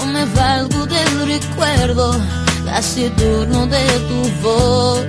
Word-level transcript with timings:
yo 0.00 0.06
me 0.06 0.24
valgo 0.26 0.86
del 0.86 1.26
recuerdo 1.26 2.16
turno 3.16 3.66
de 3.66 3.86
tu 4.08 4.42
voz. 4.42 5.06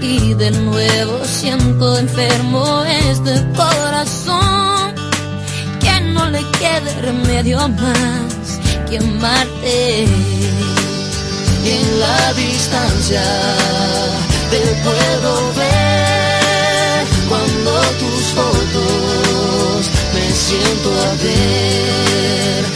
Y 0.00 0.34
de 0.34 0.50
nuevo 0.50 1.24
siento 1.24 1.98
enfermo 1.98 2.84
este 2.84 3.44
corazón, 3.56 4.94
que 5.80 6.00
no 6.12 6.26
le 6.30 6.42
quede 6.58 7.00
remedio 7.02 7.58
más 7.68 8.60
que 8.88 8.98
amarte. 8.98 10.04
En 11.64 12.00
la 12.00 12.32
distancia 12.34 13.22
te 14.50 14.60
puedo 14.84 15.54
ver 15.54 17.06
cuando 17.28 17.70
tus 18.00 18.24
fotos 18.36 19.90
me 20.14 20.30
siento 20.30 20.90
a 20.90 21.10
ver 21.24 22.75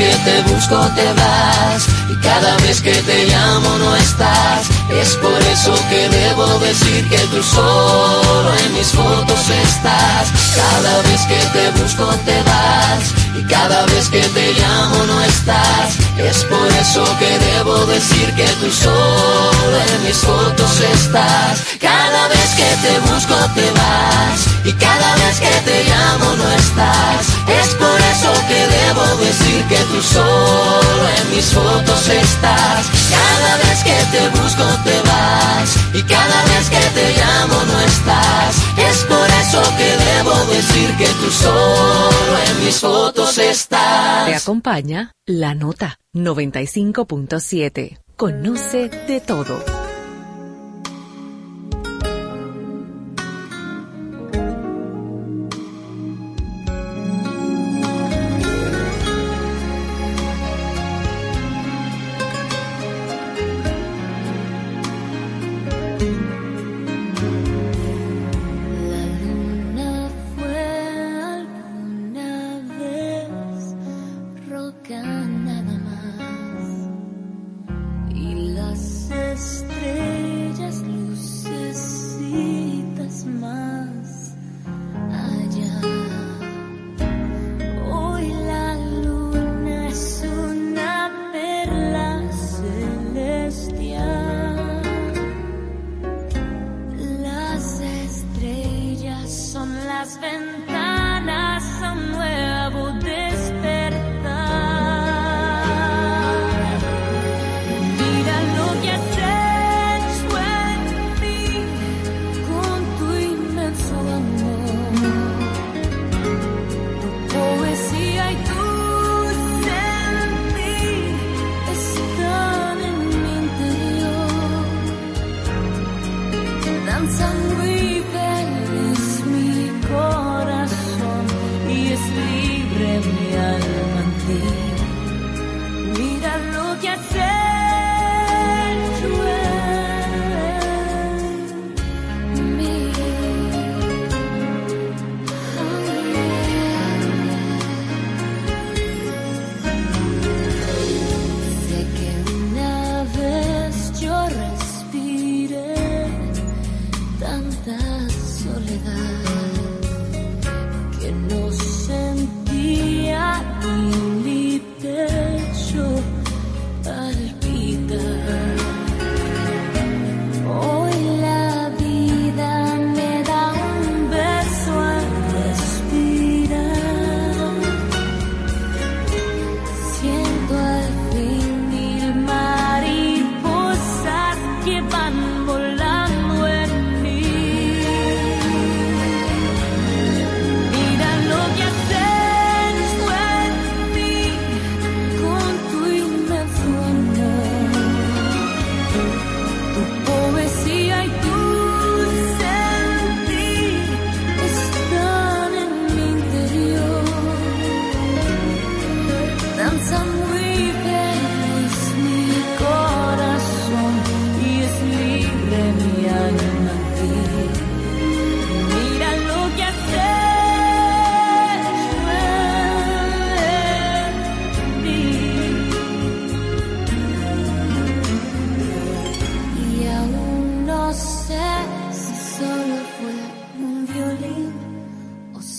Que 0.00 0.16
te 0.24 0.40
busco 0.50 0.78
te 0.96 1.12
vas 1.12 1.86
y 2.08 2.14
cada 2.22 2.56
vez 2.64 2.80
que 2.80 2.94
te 2.94 3.26
llamo 3.26 3.68
no 3.76 3.94
estás. 3.96 4.66
Es 4.88 5.14
por 5.16 5.40
eso 5.42 5.74
que 5.90 6.08
debo 6.08 6.46
decir 6.60 7.06
que 7.10 7.18
tú 7.32 7.42
solo 7.42 8.50
en 8.64 8.72
mis 8.72 8.88
fotos 8.92 9.42
estás. 9.66 10.24
Cada 10.56 11.02
vez 11.02 11.20
que 11.30 11.40
te 11.54 11.64
busco 11.82 12.06
te 12.24 12.42
vas 12.44 13.02
y 13.38 13.42
cada 13.44 13.84
vez 13.92 14.08
que 14.08 14.22
te 14.22 14.54
llamo 14.54 15.04
no 15.04 15.20
estás. 15.22 15.88
Es 16.16 16.44
por 16.44 16.68
eso 16.84 17.04
que 17.18 17.38
debo 17.50 17.84
decir 17.84 18.32
que 18.36 18.48
tú 18.60 18.72
solo 18.72 19.76
en 19.92 20.04
mis 20.04 20.16
fotos 20.16 20.80
estás. 20.80 21.60
Cada 21.78 22.26
vez 22.28 22.50
que 22.56 22.70
te 22.84 22.94
busco 23.00 23.36
te 23.54 23.70
vas 23.72 24.38
y 24.64 24.72
cada 24.72 25.14
vez 25.16 25.40
que 25.40 25.54
te 25.68 25.84
llamo 25.84 26.36
no 26.36 26.50
estás. 26.52 27.29
Es 27.48 27.74
por 27.74 28.00
eso 28.00 28.32
que 28.48 28.66
debo 28.66 29.04
decir 29.24 29.64
que 29.68 29.78
tú 29.90 30.02
solo 30.02 31.08
en 31.18 31.30
mis 31.34 31.46
fotos 31.46 32.08
estás. 32.08 32.86
Cada 33.10 33.56
vez 33.56 33.84
que 33.84 33.98
te 34.12 34.28
busco 34.28 34.64
te 34.84 35.00
vas 35.08 35.76
y 35.94 36.02
cada 36.02 36.44
vez 36.44 36.70
que 36.70 36.84
te 36.94 37.16
llamo 37.18 37.62
no 37.64 37.80
estás. 37.80 38.56
Es 38.76 38.98
por 39.04 39.28
eso 39.42 39.62
que 39.76 39.96
debo 40.04 40.34
decir 40.46 40.96
que 40.96 41.06
tú 41.06 41.30
solo 41.30 42.38
en 42.46 42.64
mis 42.64 42.78
fotos 42.78 43.38
estás. 43.38 44.26
Te 44.26 44.34
acompaña 44.34 45.12
la 45.26 45.54
nota 45.54 45.98
95.7. 46.14 47.98
Conoce 48.16 48.88
de 48.88 49.20
todo. 49.20 49.89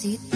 seat. 0.02 0.31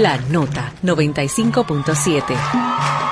La 0.00 0.18
Nota 0.30 0.72
95.7. 0.82 3.09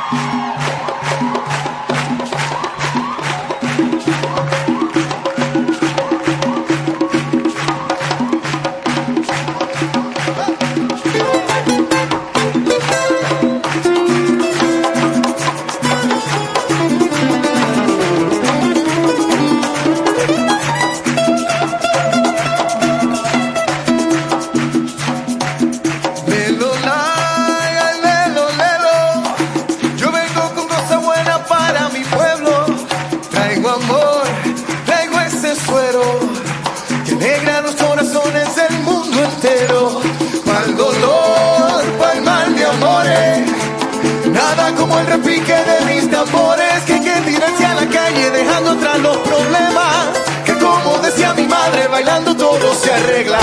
bailando 51.98 52.36
todo 52.36 52.74
se 52.74 52.92
arregla. 52.92 53.38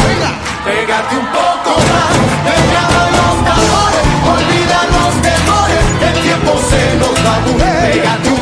Pégate 0.64 1.18
un 1.18 1.28
poco 1.28 1.72
más, 1.92 2.16
pegado 2.48 2.98
a 3.04 3.10
los 3.18 3.36
tambores, 3.50 4.08
olvida 4.34 4.80
los 4.96 5.14
temores, 5.30 5.86
el 6.08 6.22
tiempo 6.24 6.52
se 6.70 6.96
nos 7.02 7.16
va 7.26 7.36
a 7.36 7.40
mover. 7.42 7.92
Pégate 7.92 8.35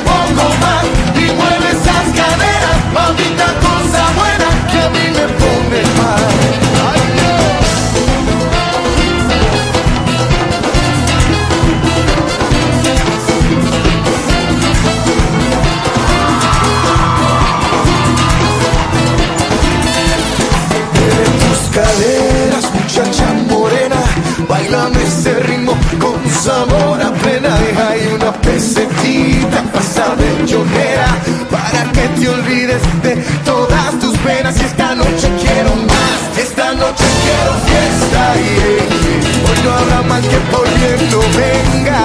pesetita 28.42 29.64
pasada 29.74 30.16
de 30.16 30.46
llorera 30.46 31.08
para 31.52 31.92
que 31.92 32.08
te 32.20 32.30
olvides 32.30 32.82
de 33.04 33.16
todas 33.46 34.00
tus 34.00 34.18
penas. 34.20 34.60
Y 34.60 34.64
esta 34.64 34.96
noche 34.96 35.28
quiero 35.42 35.76
más, 35.88 36.38
esta 36.38 36.74
noche 36.74 37.06
quiero 37.24 37.54
fiesta. 37.68 38.34
Yeah. 38.36 39.04
Hoy 39.46 39.58
no 39.64 39.72
habrá 39.72 40.02
mal 40.04 40.22
que 40.22 40.38
por 40.52 40.66
bien 40.80 41.00
no 41.12 41.20
venga. 41.38 42.02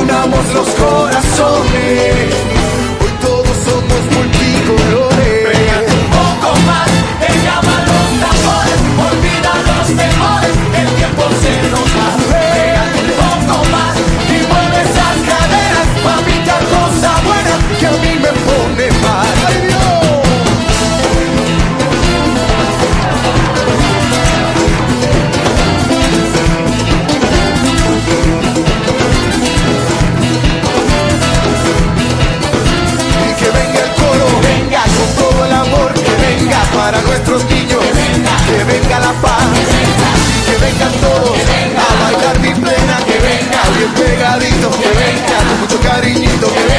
Unamos 0.00 0.44
los 0.54 0.68
corazones, 0.68 2.34
hoy 3.00 3.12
todos 3.20 3.56
somos 3.66 4.00
multicolores. 4.16 5.46
Pégate 5.46 5.92
un 5.92 6.06
poco 6.18 6.48
más, 6.66 6.88
deja 7.20 7.56
los 7.88 8.08
tambores, 8.22 8.80
olvida 9.08 9.52
los 9.68 9.86
temores. 9.96 10.37
para 36.90 37.02
nuestros 37.02 37.44
niños. 37.44 37.80
Que 38.46 38.64
venga 38.64 38.98
la 39.00 39.12
paz, 39.20 39.44
que 40.46 40.56
vengan 40.64 40.92
todos 41.02 41.36
a 41.36 42.02
bailar 42.02 42.40
mi 42.40 42.54
plena. 42.54 42.96
Que 43.04 43.18
venga 43.18 43.60
bien 43.76 43.92
pegadito, 43.92 44.70
que 44.70 44.88
venga 44.88 45.36
con 45.48 45.60
mucho 45.60 45.80
cariñito. 45.80 46.46
Que 46.46 46.60
venga. 46.60 46.77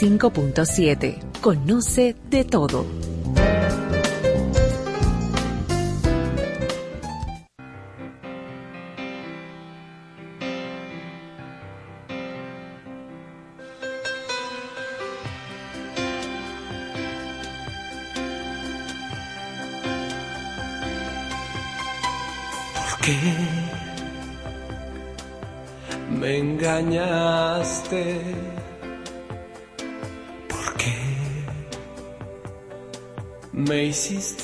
95.7. 0.00 1.40
Conoce 1.40 2.16
de 2.30 2.44
todo. 2.44 2.84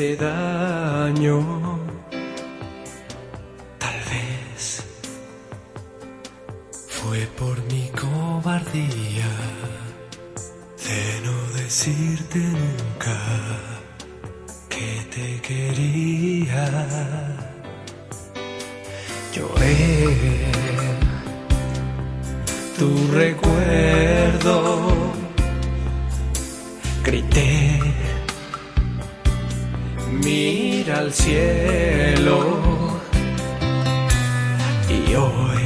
Hiciste 0.00 0.16
daño. 0.16 1.78
Tal 3.78 3.98
vez 4.10 4.82
fue 6.88 7.18
por 7.38 7.62
mi 7.70 7.90
cobardía 7.90 9.30
de 10.86 11.20
no 11.24 11.36
decirte 11.58 12.38
nunca 12.38 13.18
que 14.68 14.90
te 15.14 15.40
quería. 15.42 16.64
Lloré 19.34 20.16
tu 22.78 23.12
recuerdo, 23.12 24.86
grité 27.04 27.69
mira 30.24 30.98
al 30.98 31.12
cielo 31.12 32.38
y 34.88 35.14
hoy 35.14 35.64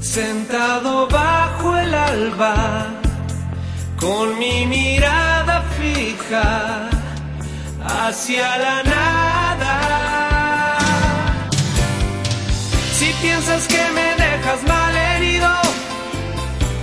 sentado 0.00 1.06
bajo 1.08 1.76
el 1.76 1.94
alba 1.94 2.86
con 3.98 4.38
mi 4.38 4.66
mirada 4.66 5.62
fija 5.78 6.88
hacia 7.84 8.58
la 8.58 8.82
nada. 8.82 9.74
Si 12.92 13.12
piensas 13.22 13.66
que 13.68 13.82
me 13.94 14.08
dejas 14.24 14.62
mal 14.66 14.96
herido, 14.96 15.50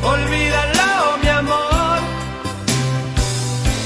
olvídalo 0.03 0.72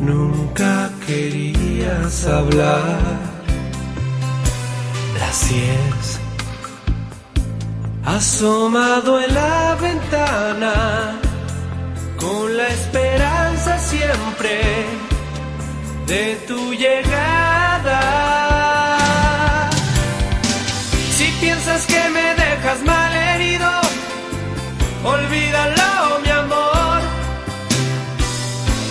Nunca 0.00 0.90
querías 1.06 2.26
hablar. 2.26 3.00
Las 5.18 5.48
diez 5.48 6.20
asomado 8.04 9.20
en 9.20 9.34
la 9.34 9.76
ventana 9.80 11.20
con 12.16 12.56
la 12.56 12.68
esperanza 12.68 13.78
siempre 13.78 14.60
de 16.06 16.36
tu 16.48 16.72
llegada. 16.72 18.00
Si 21.16 21.26
piensas 21.40 21.86
que 21.86 22.08
me 22.08 22.34
dejas 22.34 22.82
mal 22.84 23.12
herido, 23.14 23.70
olvídalo, 25.04 25.77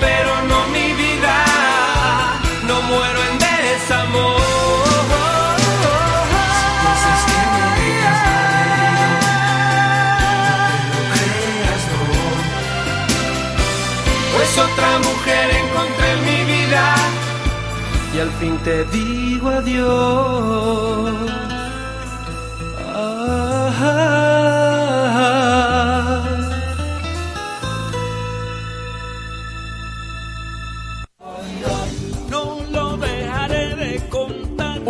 Pero 0.00 0.42
no 0.48 0.66
mi 0.68 0.92
vida. 0.92 1.36
No 2.66 2.82
muero 2.82 3.20
en 3.30 3.38
desamor. 3.38 4.46
Pues 14.36 14.58
otra 14.58 14.98
mujer 14.98 15.50
encontré 15.64 16.12
en 16.12 16.20
mi 16.24 16.40
vida 16.52 16.94
y 18.14 18.18
al 18.20 18.30
fin 18.38 18.56
te 18.58 18.84
digo 18.84 19.48
adiós. 19.48 20.96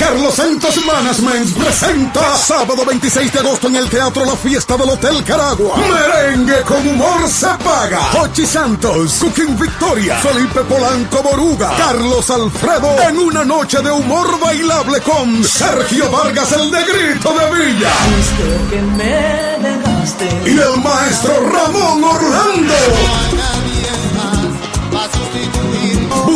Carlos 0.00 0.34
Santos 0.34 0.82
Management 0.86 1.58
presenta 1.58 2.34
sábado 2.34 2.86
26 2.86 3.32
de 3.34 3.38
agosto 3.38 3.68
en 3.68 3.76
el 3.76 3.90
Teatro 3.90 4.24
La 4.24 4.34
Fiesta 4.34 4.78
del 4.78 4.88
Hotel 4.88 5.22
Caragua. 5.24 5.76
Merengue 5.76 6.62
con 6.62 6.88
humor 6.88 7.28
se 7.28 7.48
paga. 7.62 8.00
Hochi 8.18 8.46
Santos, 8.46 9.16
Cooking 9.20 9.58
Victoria, 9.58 10.16
Felipe 10.16 10.60
Polanco 10.60 11.22
Boruga, 11.22 11.76
Carlos 11.76 12.30
Alfredo 12.30 12.96
en 13.06 13.18
una 13.18 13.44
noche 13.44 13.82
de 13.82 13.90
humor 13.90 14.40
bailable 14.40 15.02
con 15.02 15.44
Sergio 15.44 16.10
Vargas 16.10 16.50
el 16.52 16.70
Negrito 16.70 17.34
de 17.38 17.54
Villa. 17.54 17.92
Y 20.46 20.58
el 20.58 20.82
maestro 20.82 21.50
Ramón 21.50 22.02
Orlando 22.04 22.74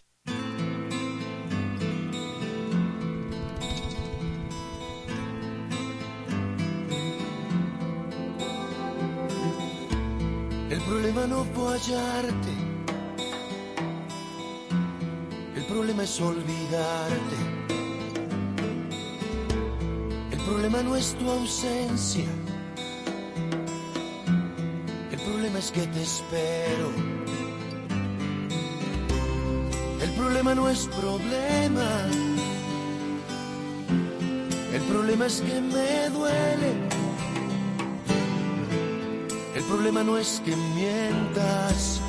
El 10.70 10.82
problema 10.82 11.26
no 11.26 11.48
fue 11.56 11.74
hallarte. 11.74 12.54
El 15.56 15.64
problema 15.64 16.04
es 16.04 16.22
olvidarte. 16.22 17.51
Problema 20.52 20.84
no 20.84 20.98
es 20.98 21.16
tu 21.18 21.30
ausencia. 21.30 22.26
El 25.12 25.20
problema 25.20 25.60
es 25.60 25.72
que 25.72 25.88
te 25.88 26.02
espero. 26.02 26.88
El 30.02 30.12
problema 30.12 30.54
no 30.54 30.68
es 30.70 30.88
problema. 30.88 31.90
El 34.74 34.82
problema 34.92 35.26
es 35.28 35.42
que 35.42 35.62
me 35.62 36.10
duele. 36.10 36.72
El 39.56 39.64
problema 39.64 40.04
no 40.04 40.18
es 40.18 40.42
que 40.44 40.54
mientas. 40.76 42.02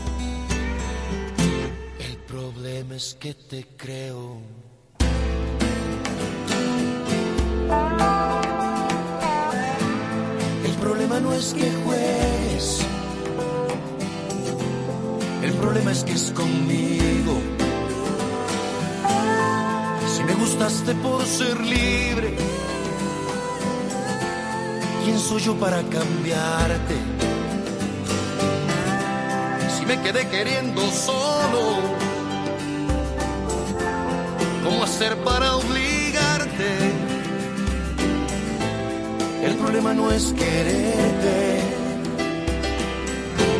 El 2.08 2.16
problema 2.26 2.96
es 2.96 3.16
que 3.20 3.34
te 3.34 3.66
creo. 3.76 4.40
Que 11.50 11.72
juegues. 11.84 12.78
El 15.42 15.52
problema 15.54 15.90
es 15.90 16.04
que 16.04 16.12
es 16.12 16.30
conmigo. 16.30 17.34
Si 20.14 20.22
me 20.22 20.34
gustaste 20.34 20.94
por 20.94 21.24
ser 21.26 21.60
libre, 21.60 22.36
¿quién 25.04 25.18
soy 25.18 25.42
yo 25.42 25.54
para 25.56 25.82
cambiarte? 25.82 26.94
Si 29.76 29.84
me 29.84 30.00
quedé 30.00 30.28
queriendo 30.28 30.80
solo, 30.92 31.80
¿cómo 34.62 34.84
hacer 34.84 35.16
para 35.24 35.56
obligarte? 35.56 36.01
El 39.42 39.56
problema 39.56 39.92
no 39.92 40.12
es 40.12 40.32
quererte, 40.32 41.58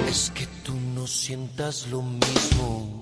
es 0.09 0.31
que 0.31 0.47
tú 0.62 0.75
no 0.95 1.09
sientas 1.09 1.88
lo 1.88 2.03
mismo. 2.03 3.02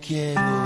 Quiero. 0.00 0.65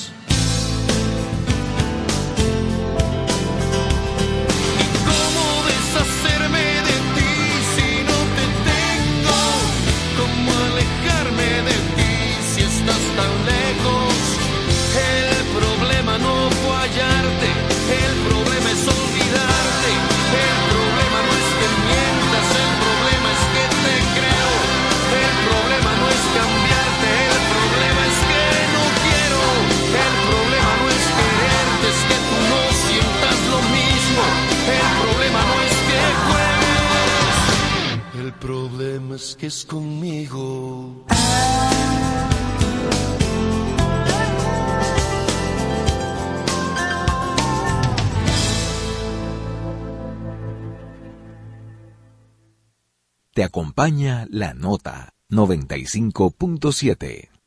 Acompaña 53.51 54.27
la 54.29 54.53
nota 54.53 55.13
95.7. 55.29 57.40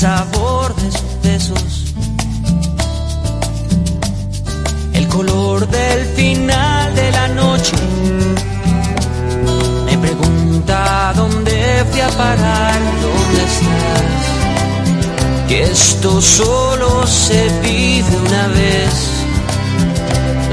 sabor 0.00 0.76
de 0.76 0.90
sus 0.92 1.22
besos, 1.22 1.94
el 4.92 5.08
color 5.08 5.66
del 5.68 6.04
final 6.14 6.94
de 6.94 7.10
la 7.12 7.28
noche. 7.28 7.76
Me 9.86 9.96
pregunta 9.96 11.14
dónde 11.16 11.82
fui 11.90 12.00
a 12.02 12.10
parar, 12.10 12.78
dónde 13.04 13.42
estás. 13.50 14.22
Que 15.48 15.62
esto 15.62 16.20
solo 16.20 17.06
se 17.06 17.48
vive 17.62 18.16
una 18.26 18.48
vez. 18.48 18.94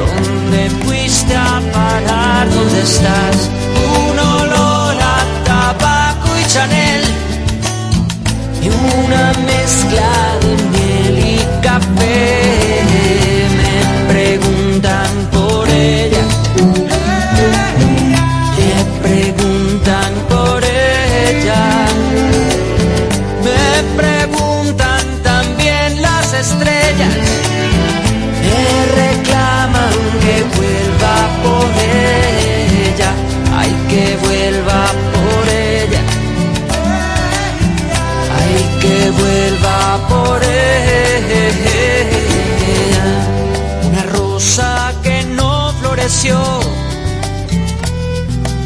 ¿Dónde 0.01 0.69
fuiste 0.85 1.35
a 1.35 1.61
parar? 1.73 2.49
¿Dónde 2.49 2.81
estás? 2.81 3.49
Un 4.07 4.19
olor 4.19 4.95
a 5.01 5.43
tabaco 5.43 6.29
y 6.41 6.47
Chanel 6.47 7.22
y 8.63 8.69
una 8.69 9.33
mezcla 9.45 10.39
de 10.41 10.82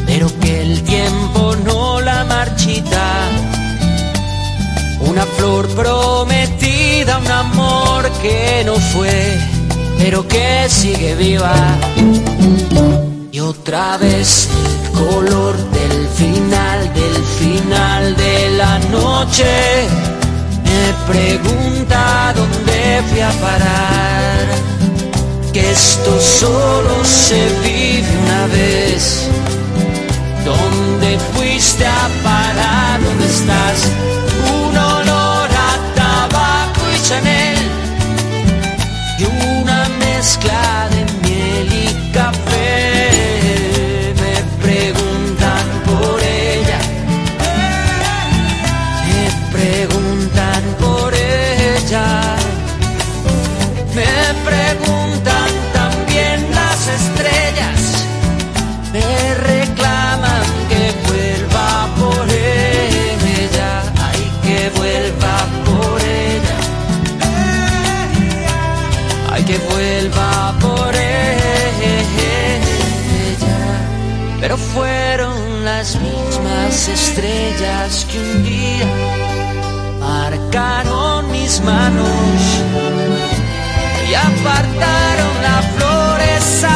pero 0.07 0.27
que 0.39 0.61
el 0.63 0.81
tiempo 0.81 1.55
no 1.63 2.01
la 2.01 2.25
marchita. 2.25 3.29
Una 5.01 5.23
flor 5.37 5.67
prometida, 5.75 7.19
un 7.19 7.27
amor 7.27 8.09
que 8.23 8.63
no 8.65 8.73
fue, 8.91 9.37
pero 9.99 10.27
que 10.27 10.65
sigue 10.67 11.13
viva. 11.13 11.53
Y 13.31 13.39
otra 13.39 13.97
vez 13.97 14.49
el 14.65 14.91
color 14.97 15.55
del 15.69 16.07
final, 16.15 16.91
del 16.95 17.23
final 17.39 18.15
de 18.15 18.49
la 18.57 18.79
noche. 18.79 19.87
Me 20.63 21.13
pregunta 21.13 22.33
dónde 22.35 23.03
fui 23.11 23.19
a 23.21 23.31
parar. 23.33 23.96
Esto 26.07 26.21
solo 26.21 27.03
se 27.03 27.49
vive 27.63 28.07
una 28.23 28.47
vez. 28.47 29.27
¿Dónde 30.45 31.19
fuiste 31.33 31.85
a 31.85 32.07
parar? 32.23 33.03
¿Dónde 33.03 33.25
estás? 33.25 33.89
Un 34.53 34.77
olor 34.77 35.49
a 35.51 35.95
tabaco 35.95 36.81
y 36.95 37.01
Chanel 37.01 37.57
y 39.19 39.23
una 39.59 39.89
mezcla 39.99 40.66
estrellas 77.01 78.07
que 78.09 78.19
un 78.19 78.43
día 78.43 78.87
marcaron 79.99 81.31
mis 81.31 81.61
manos 81.61 82.41
y 84.09 84.13
apartaron 84.13 85.33
la 85.47 85.57
flor, 85.73 86.21
esa 86.37 86.75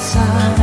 sorry 0.00 0.59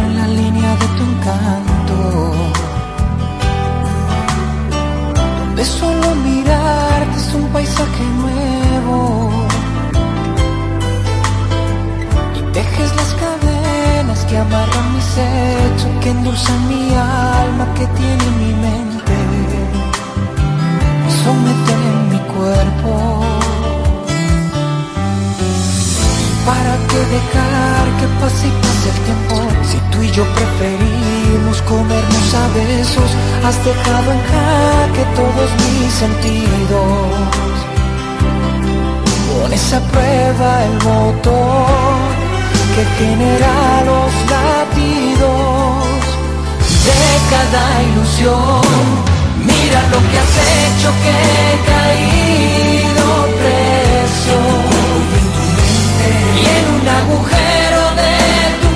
has 33.47 33.63
dejado 33.63 34.11
en 34.11 34.21
jaque 34.31 35.03
todos 35.15 35.49
mis 35.63 35.93
sentidos. 36.03 37.07
Pones 39.31 39.73
a 39.73 39.79
prueba 39.91 40.49
el 40.67 40.75
motor 40.89 41.97
que 42.75 42.83
genera 42.99 43.53
los 43.89 44.11
latidos 44.33 45.95
de 46.87 47.03
cada 47.33 47.63
ilusión. 47.89 48.61
Mira 49.49 49.79
lo 49.93 49.99
que 50.07 50.15
has 50.23 50.35
hecho 50.57 50.89
que 51.03 51.13
he 51.37 51.51
caído 51.73 53.05
preso 53.41 54.39
y 56.41 56.45
en 56.57 56.65
un 56.77 56.85
agujero 57.01 57.81
de 58.01 58.15
tu 58.61 58.66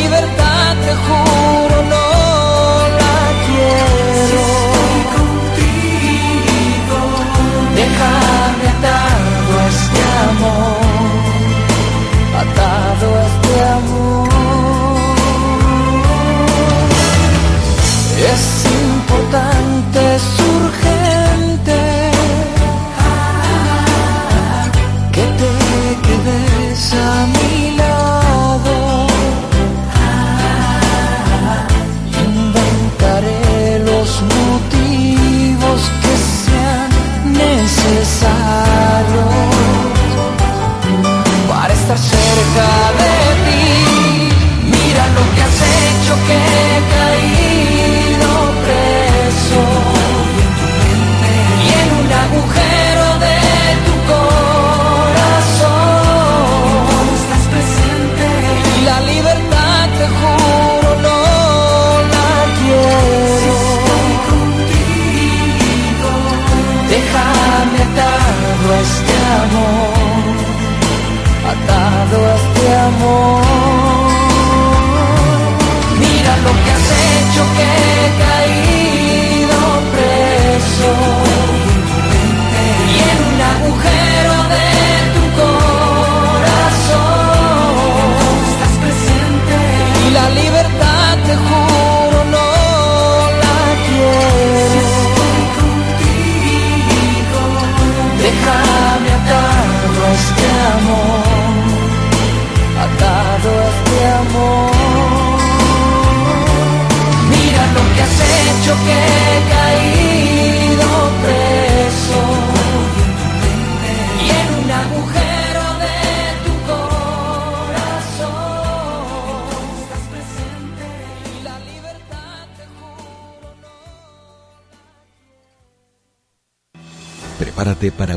libertad 0.00 0.76
te 0.84 0.92
juro 1.04 1.76
no 1.92 2.06
la 3.00 3.18
quiero. 3.46 4.20
Si 4.28 4.36
estoy 4.48 5.00
contigo. 5.16 6.98
Déjame 7.80 8.64
atado 8.74 9.50
a 9.58 9.66
este 9.74 10.00
amor 10.30 10.88
atado 12.38 13.06
a 13.16 13.22
este 13.30 13.54
amor. 13.78 14.28
Es 18.32 18.44
importante, 18.84 19.98
es 20.16 20.26
sabe 42.58 43.07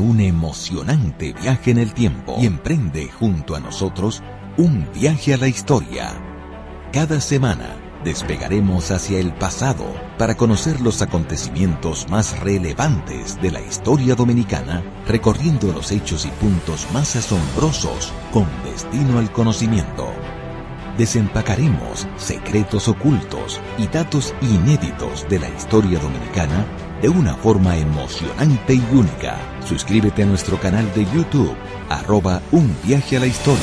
un 0.02 0.20
emocionante 0.20 1.32
viaje 1.32 1.70
en 1.70 1.78
el 1.78 1.94
tiempo 1.94 2.36
y 2.40 2.46
emprende 2.46 3.08
junto 3.08 3.54
a 3.54 3.60
nosotros 3.60 4.22
un 4.56 4.88
viaje 4.92 5.34
a 5.34 5.36
la 5.38 5.48
historia. 5.48 6.12
Cada 6.92 7.20
semana 7.20 7.76
despegaremos 8.04 8.90
hacia 8.90 9.20
el 9.20 9.32
pasado 9.32 9.84
para 10.18 10.36
conocer 10.36 10.80
los 10.80 11.02
acontecimientos 11.02 12.08
más 12.10 12.40
relevantes 12.40 13.40
de 13.40 13.52
la 13.52 13.60
historia 13.60 14.14
dominicana, 14.14 14.82
recorriendo 15.06 15.72
los 15.72 15.92
hechos 15.92 16.26
y 16.26 16.30
puntos 16.30 16.86
más 16.92 17.14
asombrosos 17.16 18.12
con 18.32 18.46
destino 18.64 19.18
al 19.18 19.30
conocimiento. 19.30 20.12
Desempacaremos 20.98 22.06
secretos 22.16 22.88
ocultos 22.88 23.60
y 23.78 23.86
datos 23.86 24.34
inéditos 24.42 25.26
de 25.30 25.38
la 25.38 25.48
historia 25.48 25.98
dominicana 25.98 26.66
de 27.02 27.08
una 27.08 27.34
forma 27.34 27.76
emocionante 27.76 28.74
y 28.74 28.82
única. 28.92 29.36
Suscríbete 29.66 30.22
a 30.22 30.26
nuestro 30.26 30.60
canal 30.60 30.88
de 30.94 31.04
YouTube, 31.06 31.56
arroba 31.88 32.40
un 32.52 32.72
viaje 32.84 33.16
a 33.16 33.20
la 33.20 33.26
historia. 33.26 33.58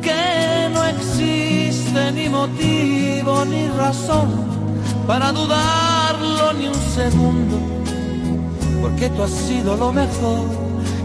Que 0.00 0.70
no 0.72 0.84
existe 0.84 2.12
ni 2.12 2.28
motivo 2.28 3.44
ni 3.44 3.68
razón 3.68 4.28
para 5.08 5.32
dudarlo 5.32 6.52
ni 6.52 6.68
un 6.68 6.82
segundo, 6.94 7.58
porque 8.80 9.08
tú 9.10 9.24
has 9.24 9.30
sido 9.30 9.76
lo 9.76 9.92
mejor 9.92 10.44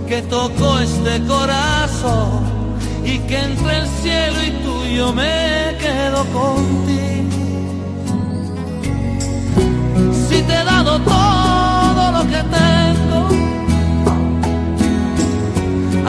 que 0.08 0.22
tocó 0.24 0.78
este 0.78 1.24
corazón 1.26 2.44
y 3.04 3.18
que 3.20 3.40
entre 3.40 3.80
el 3.80 3.88
cielo 3.88 4.44
y 4.44 4.52
tú 4.64 4.86
yo 4.96 5.12
me 5.12 5.76
quedo 5.80 6.26
contigo. 6.26 7.04
Si 10.30 10.42
te 10.44 10.54
he 10.54 10.64
dado 10.66 11.00
todo 11.00 12.12
lo 12.12 12.22
que 12.28 12.44
tengo, 12.60 13.53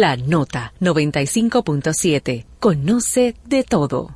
La 0.00 0.14
Nota 0.14 0.72
95.7. 0.78 2.46
Conoce 2.60 3.34
de 3.46 3.64
todo. 3.64 4.14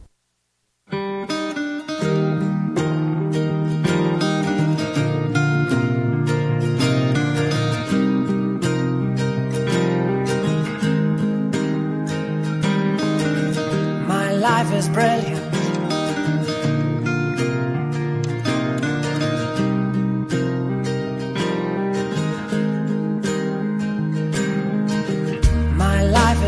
My 14.07 14.31
life 14.35 14.73
is 14.73 14.89
brilliant. 14.89 15.32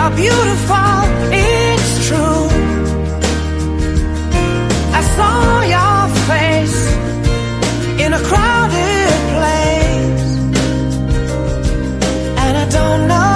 are 0.00 0.10
beautiful, 0.16 0.96
it's 1.30 2.08
true. 2.08 2.44
I 4.98 5.02
saw 5.16 5.36
your 5.76 6.00
face 6.30 6.80
in 8.04 8.10
a 8.14 8.22
crowded 8.28 9.12
place, 9.36 10.28
and 12.44 12.54
I 12.62 12.66
don't 12.78 13.08
know. 13.08 13.29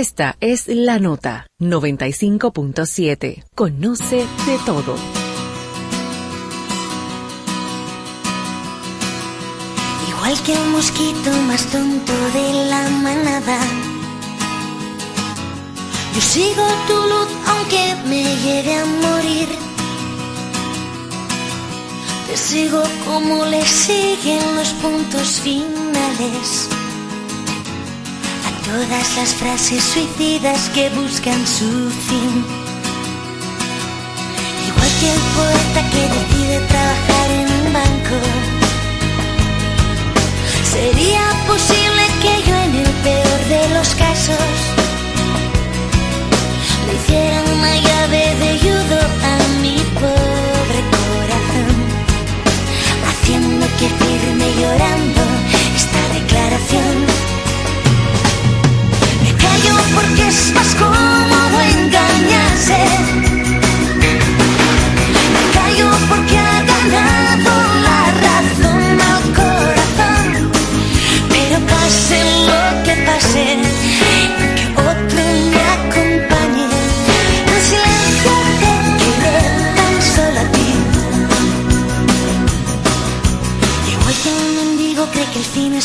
Esta 0.00 0.34
es 0.40 0.66
la 0.66 0.98
nota 0.98 1.46
95.7. 1.60 3.44
Conoce 3.54 4.16
de 4.16 4.58
todo. 4.64 4.94
Igual 10.08 10.42
que 10.42 10.52
un 10.52 10.72
mosquito 10.72 11.30
más 11.48 11.66
tonto 11.66 12.14
de 12.32 12.70
la 12.70 12.88
manada, 12.88 13.58
yo 16.14 16.20
sigo 16.22 16.64
tu 16.88 16.94
luz 16.94 17.28
aunque 17.46 17.94
me 18.08 18.24
llegue 18.36 18.74
a 18.76 18.86
morir. 18.86 19.48
Te 22.26 22.36
sigo 22.38 22.82
como 23.04 23.44
le 23.44 23.62
siguen 23.66 24.56
los 24.56 24.70
puntos 24.80 25.28
finales 25.42 26.70
todas 28.70 29.16
las 29.16 29.34
frases 29.34 29.82
suicidas 29.82 30.68
que 30.70 30.88
buscan 30.90 31.44
su 31.46 31.90
fin. 31.90 32.44
Igual 34.68 34.90
que 35.00 35.08
el 35.10 35.20
poeta 35.36 35.82
que 35.92 36.02
decide 36.16 36.69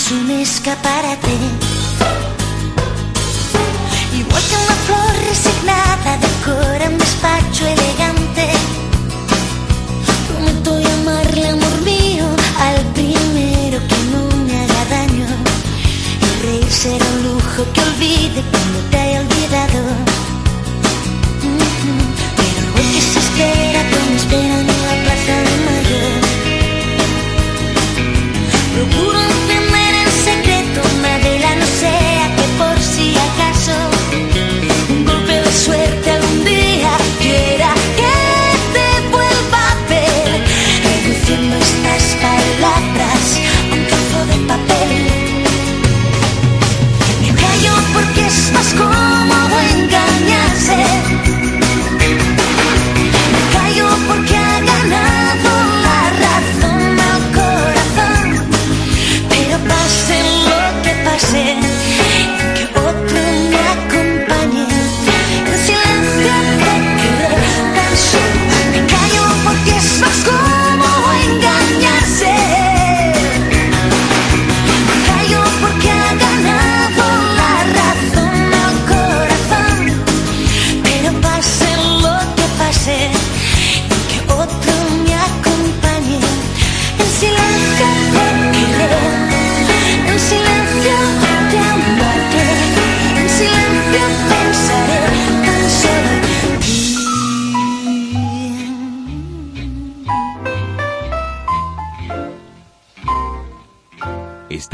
es 0.06 0.12
un 0.12 0.30
escaparate. 0.30 1.36
Igual 4.14 4.44
que 4.44 4.56
una 4.56 4.76
flor 4.86 5.16
resignada 5.30 6.18
de 6.18 6.28
corazón. 6.46 6.85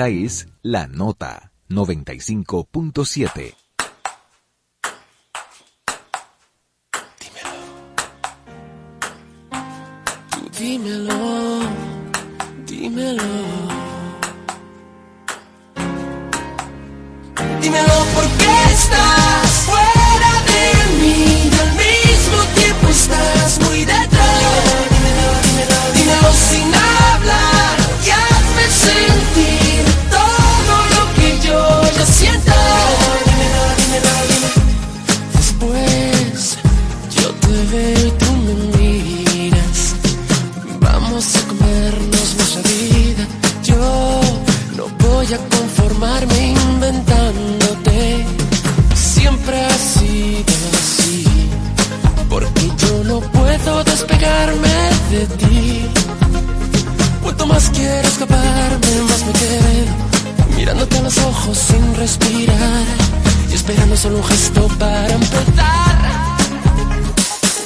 Es 0.07 0.47
La 0.63 0.87
Nota 0.87 1.51
95.7. 1.69 3.55
Dímelo. 7.19 7.51
Tú 10.31 10.49
dímelo. 10.57 11.30
alejarme 54.21 54.89
de 55.09 55.27
ti. 55.37 55.85
Cuanto 57.23 57.45
más 57.47 57.69
quiero 57.73 58.07
escaparme, 58.07 59.01
más 59.09 59.25
me 59.25 59.33
quedo. 59.33 60.55
Mirándote 60.57 60.97
a 60.97 61.01
los 61.01 61.17
ojos 61.17 61.57
sin 61.57 61.95
respirar. 61.95 62.85
Y 63.49 63.53
esperando 63.53 63.97
solo 63.97 64.17
un 64.17 64.23
gesto 64.23 64.67
para 64.79 65.13
empezar. 65.13 65.97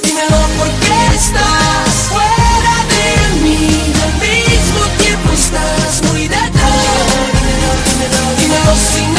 Dímelo 0.04 0.40
por 0.58 0.70
qué 0.84 1.16
estás 1.16 1.94
fuera 2.12 2.76
de 2.96 3.08
mí. 3.44 3.94
Al 4.06 4.14
mismo 4.26 4.82
tiempo 5.00 5.32
estás 5.34 6.12
muy 6.12 6.28
detrás. 6.28 6.52
Dímelo, 7.34 7.70
dímelo, 7.86 8.22
dímelo 8.40 8.74
sin 8.94 9.15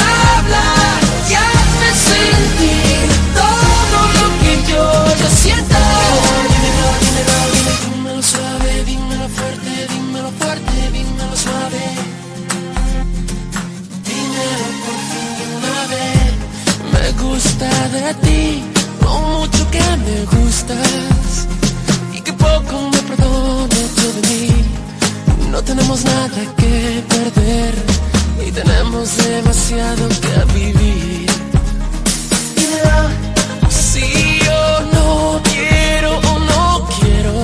gusta 17.37 17.69
de 17.89 18.15
ti, 18.25 18.63
lo 19.03 19.11
mucho 19.19 19.71
que 19.71 19.87
me 20.05 20.19
gustas 20.35 21.47
y 22.15 22.21
que 22.23 22.33
poco 22.33 22.91
me 22.93 23.01
perdone 23.11 23.81
yo 23.99 24.09
de 24.17 24.23
mí. 24.29 24.49
No 25.51 25.63
tenemos 25.63 26.03
nada 26.05 26.41
que 26.61 27.05
perder 27.15 27.75
y 28.47 28.51
tenemos 28.53 29.17
demasiado 29.19 30.09
que 30.23 30.35
vivir. 30.59 31.31
Y 32.63 32.65
verá, 32.73 33.03
si 33.69 34.07
yo 34.47 34.63
no 34.95 35.41
quiero 35.53 36.11
o 36.33 36.39
no 36.39 36.89
quiero, 36.99 37.35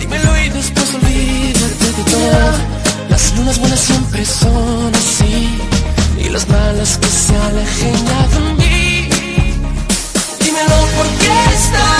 dímelo 0.00 0.30
y 0.44 0.48
después 0.48 0.88
olvídate 0.94 1.88
de 1.98 2.04
todo. 2.14 2.52
Las 3.10 3.36
lunas 3.36 3.58
buenas 3.60 3.80
siempre 3.80 4.24
son 4.24 4.92
así 5.02 5.79
los 6.30 6.48
malos 6.48 6.98
que 6.98 7.08
se 7.08 7.36
alejen 7.36 8.06
ya 8.06 8.28
de 8.28 8.54
mí. 8.54 9.08
Dímelo 10.40 10.76
por 10.96 11.06
qué 11.18 11.54
estás. 11.54 11.99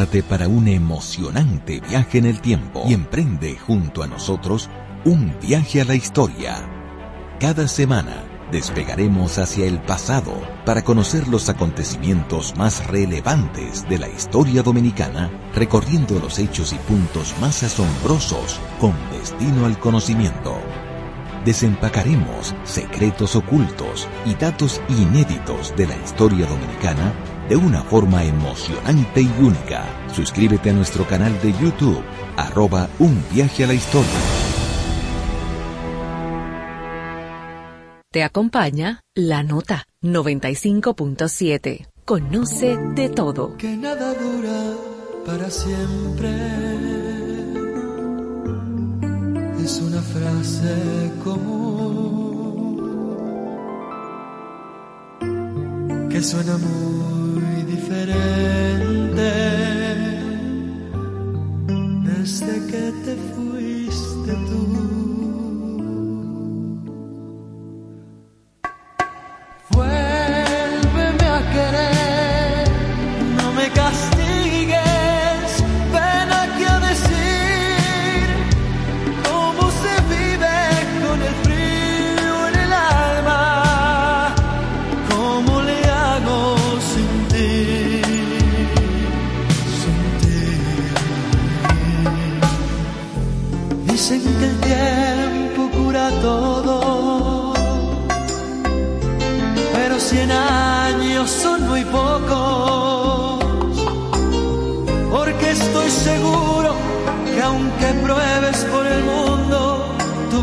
Para 0.00 0.48
un 0.48 0.66
emocionante 0.66 1.78
viaje 1.78 2.16
en 2.16 2.24
el 2.24 2.40
tiempo 2.40 2.84
y 2.88 2.94
emprende 2.94 3.58
junto 3.58 4.02
a 4.02 4.06
nosotros 4.06 4.70
un 5.04 5.36
viaje 5.42 5.82
a 5.82 5.84
la 5.84 5.94
historia. 5.94 6.56
Cada 7.38 7.68
semana 7.68 8.24
despegaremos 8.50 9.36
hacia 9.36 9.66
el 9.66 9.78
pasado 9.78 10.32
para 10.64 10.82
conocer 10.82 11.28
los 11.28 11.50
acontecimientos 11.50 12.56
más 12.56 12.86
relevantes 12.86 13.86
de 13.90 13.98
la 13.98 14.08
historia 14.08 14.62
dominicana, 14.62 15.30
recorriendo 15.54 16.18
los 16.18 16.38
hechos 16.38 16.72
y 16.72 16.76
puntos 16.76 17.34
más 17.38 17.62
asombrosos 17.62 18.58
con 18.80 18.94
destino 19.12 19.66
al 19.66 19.78
conocimiento. 19.78 20.56
Desempacaremos 21.44 22.54
secretos 22.64 23.36
ocultos 23.36 24.08
y 24.24 24.34
datos 24.34 24.80
inéditos 24.88 25.74
de 25.76 25.88
la 25.88 25.96
historia 25.96 26.46
dominicana 26.46 27.12
de 27.50 27.56
una 27.56 27.82
forma 27.82 28.22
emocionante 28.24 29.22
y 29.22 29.30
única. 29.40 29.84
Suscríbete 30.14 30.70
a 30.70 30.72
nuestro 30.72 31.04
canal 31.04 31.32
de 31.42 31.52
YouTube, 31.54 32.00
arroba 32.36 32.88
un 33.00 33.20
viaje 33.32 33.64
a 33.64 33.66
la 33.66 33.74
historia. 33.74 34.08
Te 38.12 38.22
acompaña 38.22 39.00
La 39.16 39.42
Nota 39.42 39.84
95.7. 40.00 41.88
Conoce 42.04 42.76
de 42.94 43.08
todo. 43.08 43.56
Que 43.56 43.76
nada 43.76 44.14
dura 44.14 44.76
para 45.26 45.50
siempre. 45.50 46.30
Es 49.58 49.80
una 49.80 50.00
frase 50.00 51.12
común 51.24 51.69
que 56.10 56.20
suena 56.22 56.58
muy 56.58 57.62
diferente 57.62 58.10
desde 62.04 62.66
que 62.66 62.92
te 63.04 63.16
fuiste 63.32 64.32
tú. 64.48 64.69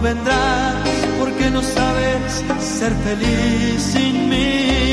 Vendrás, 0.08 0.88
porque 1.20 1.50
no 1.50 1.62
sabes 1.62 2.44
ser 2.60 2.94
feliz 3.06 3.82
sin 3.94 4.30
mí. 4.30 4.87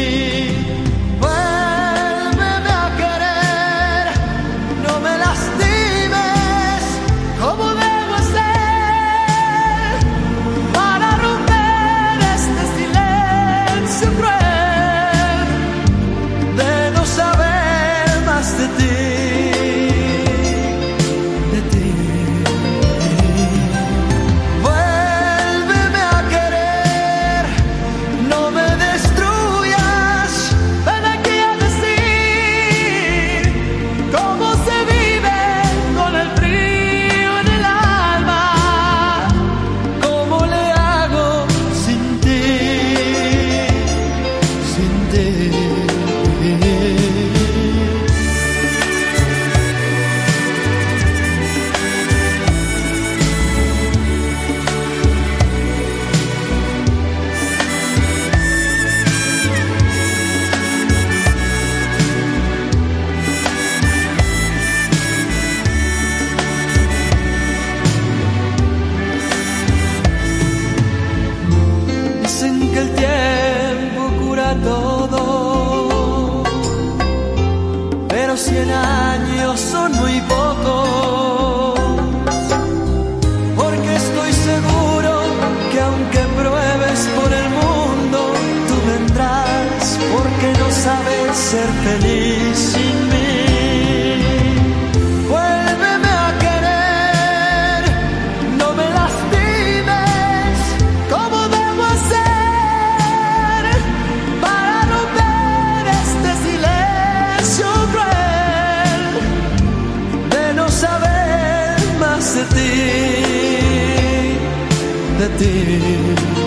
De 115.39 116.44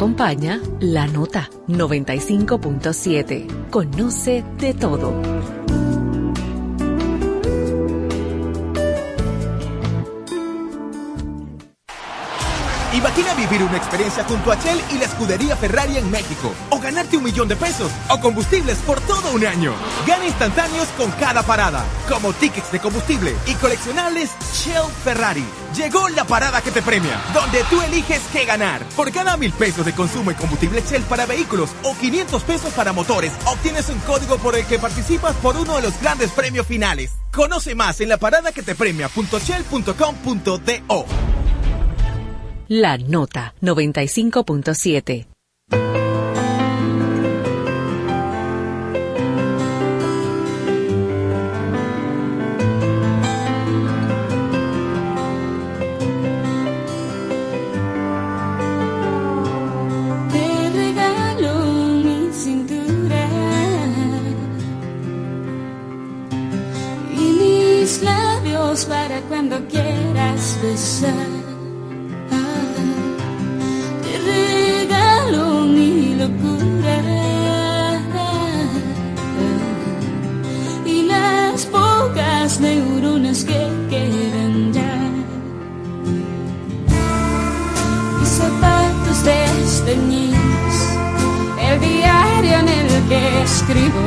acompaña 0.00 0.58
La 0.80 1.06
Nota 1.06 1.50
95.7. 1.68 3.68
Conoce 3.68 4.42
de 4.56 4.72
todo. 4.72 5.12
Imagina 12.94 13.34
vivir 13.34 13.62
una 13.62 13.76
experiencia 13.76 14.24
junto 14.24 14.50
a 14.50 14.56
Shell 14.56 14.80
y 14.90 14.96
la 14.96 15.04
escudería 15.04 15.54
Ferrari 15.54 15.98
en 15.98 16.10
México. 16.10 16.50
O 16.70 16.80
ganarte 16.80 17.18
un 17.18 17.24
millón 17.24 17.48
de 17.48 17.56
pesos. 17.56 17.92
O 18.08 18.18
combustibles 18.20 18.78
por 18.78 19.02
todo 19.02 19.34
un 19.34 19.44
año. 19.44 19.74
Gana 20.06 20.24
instantáneos 20.24 20.88
con 20.96 21.10
cada 21.10 21.42
parada. 21.42 21.84
Como 22.08 22.32
tickets 22.32 22.72
de 22.72 22.80
combustible 22.80 23.34
y 23.46 23.52
coleccionables 23.56 24.30
Shell 24.54 24.90
Ferrari. 25.04 25.44
Llegó 25.76 26.08
la 26.08 26.24
parada 26.24 26.60
que 26.60 26.70
te 26.70 26.82
premia. 26.82 27.20
Donde 27.32 27.62
tú 27.70 27.80
eliges 27.82 28.20
qué 28.32 28.44
ganar. 28.44 28.84
Por 28.96 29.12
cada 29.12 29.36
mil 29.36 29.52
pesos 29.52 29.86
de 29.86 29.94
consumo 29.94 30.30
en 30.30 30.36
combustible 30.36 30.82
Shell 30.82 31.02
para 31.02 31.26
vehículos 31.26 31.70
o 31.82 31.96
500 31.96 32.42
pesos 32.42 32.72
para 32.72 32.92
motores, 32.92 33.32
obtienes 33.46 33.88
un 33.88 33.98
código 34.00 34.38
por 34.38 34.56
el 34.56 34.66
que 34.66 34.78
participas 34.78 35.34
por 35.36 35.56
uno 35.56 35.76
de 35.76 35.82
los 35.82 36.00
grandes 36.00 36.30
premios 36.30 36.66
finales. 36.66 37.12
Conoce 37.32 37.74
más 37.74 38.00
en 38.00 38.08
la 38.08 38.16
parada 38.16 38.52
que 38.52 38.62
te 38.62 38.74
premia.shell.com.do. 38.74 41.06
La 42.68 42.96
Nota 42.98 43.54
95.7. 43.60 45.26
cuando 69.30 69.56
quieras 69.68 70.58
besar. 70.60 71.28
Ah, 72.32 72.66
Te 74.02 74.12
regalo 74.34 75.66
mi 75.66 76.16
locura 76.16 76.96
y 80.84 81.02
las 81.02 81.64
pocas 81.66 82.60
neuronas 82.60 83.44
que 83.44 83.60
quedan 83.88 84.72
ya. 84.72 84.96
mis 88.18 88.28
zapatos 88.28 89.18
desteñidos, 89.24 90.76
el 91.68 91.80
diario 91.80 92.54
en 92.62 92.68
el 92.68 93.08
que 93.08 93.42
escribo, 93.44 94.02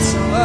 mis 0.00 0.39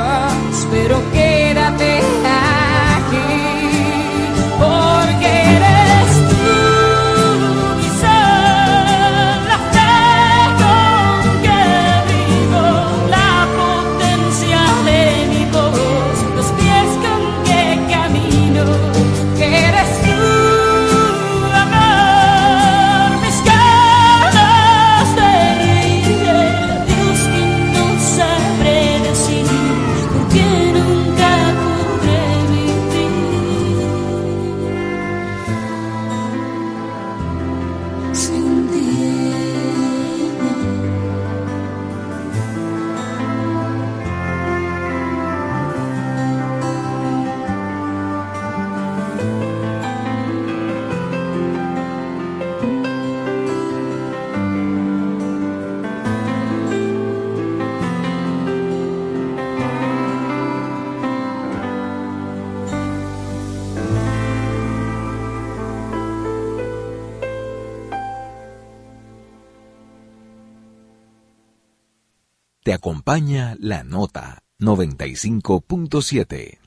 acompaña 73.06 73.56
la 73.60 73.84
nota 73.84 74.40
95.7. 74.60 76.58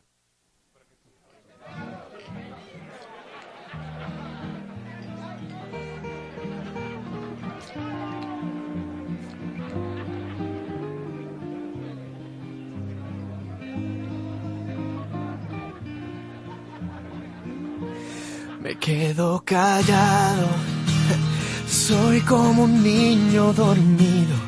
Me 18.61 18.77
quedo 18.77 19.43
callado. 19.45 20.47
Soy 21.67 22.21
como 22.21 22.63
un 22.63 22.83
niño 22.85 23.53
dormido 23.53 24.48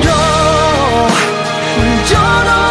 Yo, 2.09 2.43
no 2.43 2.70